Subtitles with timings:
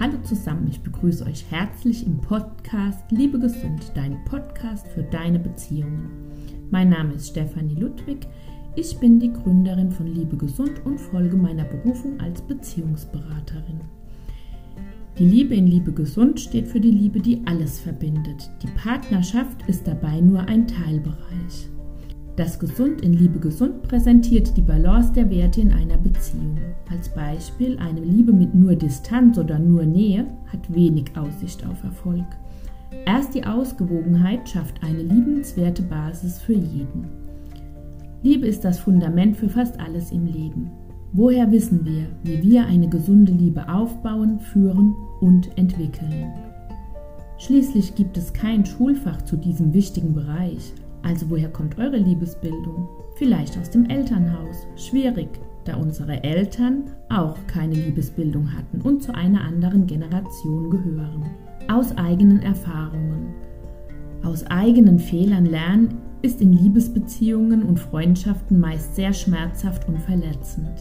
[0.00, 6.08] Hallo zusammen, ich begrüße euch herzlich im Podcast Liebe Gesund, dein Podcast für deine Beziehungen.
[6.70, 8.28] Mein Name ist Stefanie Ludwig,
[8.76, 13.80] ich bin die Gründerin von Liebe Gesund und folge meiner Berufung als Beziehungsberaterin.
[15.18, 18.48] Die Liebe in Liebe Gesund steht für die Liebe, die alles verbindet.
[18.62, 21.70] Die Partnerschaft ist dabei nur ein Teilbereich.
[22.38, 26.56] Das Gesund in Liebe Gesund präsentiert die Balance der Werte in einer Beziehung.
[26.88, 32.26] Als Beispiel, eine Liebe mit nur Distanz oder nur Nähe hat wenig Aussicht auf Erfolg.
[33.06, 37.08] Erst die Ausgewogenheit schafft eine liebenswerte Basis für jeden.
[38.22, 40.70] Liebe ist das Fundament für fast alles im Leben.
[41.14, 46.32] Woher wissen wir, wie wir eine gesunde Liebe aufbauen, führen und entwickeln?
[47.38, 50.72] Schließlich gibt es kein Schulfach zu diesem wichtigen Bereich.
[51.08, 52.86] Also woher kommt eure Liebesbildung?
[53.14, 54.66] Vielleicht aus dem Elternhaus.
[54.76, 61.24] Schwierig, da unsere Eltern auch keine Liebesbildung hatten und zu einer anderen Generation gehören.
[61.66, 63.28] Aus eigenen Erfahrungen.
[64.22, 70.78] Aus eigenen Fehlern lernen ist in Liebesbeziehungen und Freundschaften meist sehr schmerzhaft und verletzend.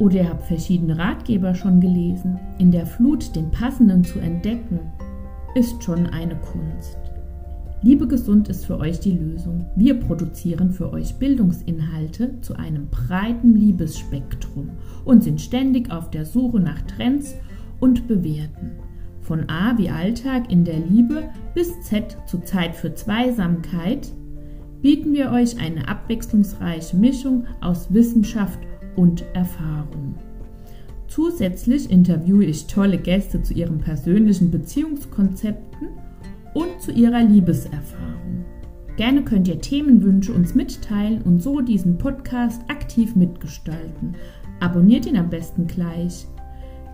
[0.00, 2.36] Oder ihr habt verschiedene Ratgeber schon gelesen.
[2.58, 4.80] In der Flut den passenden zu entdecken,
[5.54, 7.11] ist schon eine Kunst.
[7.84, 9.66] Liebe Gesund ist für euch die Lösung.
[9.74, 14.70] Wir produzieren für euch Bildungsinhalte zu einem breiten Liebesspektrum
[15.04, 17.34] und sind ständig auf der Suche nach Trends
[17.80, 18.70] und Bewerten.
[19.20, 21.24] Von A wie Alltag in der Liebe
[21.56, 24.12] bis Z zu Zeit für Zweisamkeit
[24.80, 28.60] bieten wir euch eine abwechslungsreiche Mischung aus Wissenschaft
[28.94, 30.14] und Erfahrung.
[31.08, 35.88] Zusätzlich interviewe ich tolle Gäste zu ihren persönlichen Beziehungskonzepten
[36.54, 38.44] und zu ihrer Liebeserfahrung.
[38.96, 44.14] Gerne könnt ihr Themenwünsche uns mitteilen und so diesen Podcast aktiv mitgestalten.
[44.60, 46.26] Abonniert ihn am besten gleich,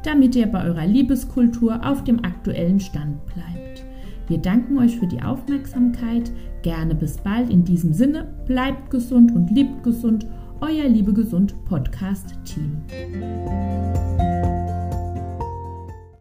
[0.05, 3.85] damit ihr bei eurer Liebeskultur auf dem aktuellen Stand bleibt.
[4.29, 6.31] Wir danken euch für die Aufmerksamkeit.
[6.63, 7.51] Gerne bis bald.
[7.51, 10.27] In diesem Sinne, bleibt gesund und liebt gesund.
[10.61, 12.83] Euer Liebe Gesund Podcast Team.